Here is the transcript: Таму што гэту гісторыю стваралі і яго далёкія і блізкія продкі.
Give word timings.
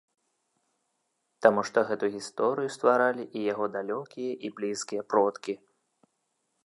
Таму 1.45 1.61
што 1.69 1.83
гэту 1.91 2.09
гісторыю 2.15 2.69
стваралі 2.77 3.23
і 3.29 3.39
яго 3.53 3.65
далёкія 3.79 4.31
і 4.49 4.55
блізкія 4.61 5.01
продкі. 5.13 5.53